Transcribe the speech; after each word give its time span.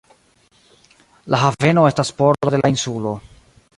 La 1.33 1.41
haveno 1.43 1.83
estas 1.91 2.11
pordo 2.23 2.55
de 2.57 2.61
la 2.63 2.73
insulo. 2.77 3.13